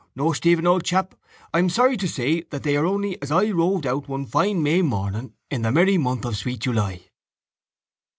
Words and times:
No, 0.15 0.33
Stephen, 0.33 0.65
old 0.65 0.83
chap, 0.83 1.13
I'm 1.53 1.69
sorry 1.69 1.95
to 1.97 2.07
say 2.07 2.41
that 2.49 2.63
they 2.63 2.75
are 2.75 2.87
only 2.87 3.21
as 3.21 3.29
I 3.29 3.51
roved 3.51 3.85
out 3.85 4.07
one 4.07 4.25
fine 4.25 4.63
May 4.63 4.81
morning 4.81 5.35
in 5.51 5.61
the 5.61 5.71
merry 5.71 5.99
month 5.99 6.25
of 6.25 6.35
sweet 6.37 6.61
July. 6.61 7.03